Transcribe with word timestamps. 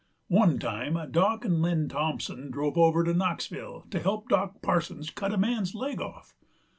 One 0.29 0.57
time 0.57 0.97
Dock 1.11 1.45
'nd 1.45 1.61
Lem 1.61 1.87
Thompson 1.87 2.49
drove 2.49 2.75
over 2.75 3.03
to 3.03 3.13
Knoxville 3.13 3.85
to 3.91 3.99
help 3.99 4.29
Dock 4.29 4.59
Parsons 4.63 5.11
cut 5.11 5.31
a 5.31 5.37
man's 5.37 5.75
leg 5.75 6.01
off. 6.01 6.33